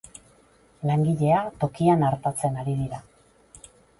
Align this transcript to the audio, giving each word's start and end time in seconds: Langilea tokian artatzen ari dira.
Langilea 0.89 1.41
tokian 1.65 2.05
artatzen 2.09 2.59
ari 2.63 2.75
dira. 2.83 3.03